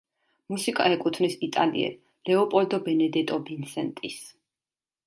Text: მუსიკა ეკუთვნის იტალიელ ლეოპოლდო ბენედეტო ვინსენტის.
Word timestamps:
მუსიკა 0.53 0.87
ეკუთვნის 0.95 1.35
იტალიელ 1.49 1.93
ლეოპოლდო 2.31 2.81
ბენედეტო 2.89 3.43
ვინსენტის. 3.53 4.23